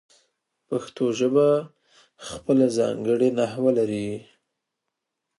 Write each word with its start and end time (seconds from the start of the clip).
پښتو 0.67 1.05
ژبه 1.19 1.47
خپله 2.27 2.65
ځانګړې 2.77 3.29
نحو 3.37 3.67
لري. 3.77 4.09